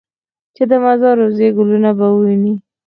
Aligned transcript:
چې 0.55 0.63
د 0.69 0.71
مزار 0.85 1.15
د 1.17 1.19
روضې 1.19 1.47
ګلونه 1.57 1.89
به 1.97 2.07
ووینې. 2.13 2.53